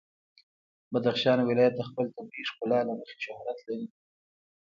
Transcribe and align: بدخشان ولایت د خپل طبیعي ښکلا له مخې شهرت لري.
بدخشان 0.91 1.39
ولایت 1.45 1.73
د 1.77 1.81
خپل 1.89 2.05
طبیعي 2.15 2.43
ښکلا 2.49 2.79
له 2.87 2.93
مخې 2.99 3.15
شهرت 3.25 3.57
لري. 3.67 3.87